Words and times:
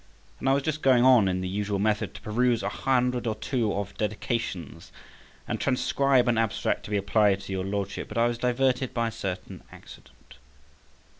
And 0.39 0.49
I 0.49 0.53
was 0.53 0.63
just 0.63 0.81
going 0.81 1.03
on 1.05 1.27
in 1.27 1.41
the 1.41 1.47
usual 1.47 1.77
method 1.77 2.15
to 2.15 2.21
peruse 2.21 2.63
a 2.63 2.69
hundred 2.69 3.27
or 3.27 3.35
two 3.35 3.71
of 3.75 3.95
dedications, 3.99 4.91
and 5.47 5.61
transcribe 5.61 6.27
an 6.27 6.39
abstract 6.39 6.85
to 6.85 6.89
be 6.89 6.97
applied 6.97 7.41
to 7.41 7.51
your 7.51 7.63
Lordship, 7.65 8.07
but 8.07 8.17
I 8.17 8.25
was 8.25 8.39
diverted 8.39 8.95
by 8.95 9.09
a 9.09 9.11
certain 9.11 9.61
accident. 9.71 10.37